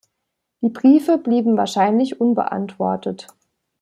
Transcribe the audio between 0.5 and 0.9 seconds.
Die